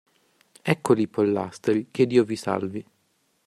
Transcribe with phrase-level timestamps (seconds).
[0.63, 2.85] Eccoli i pollastri, che Dio vi salvi.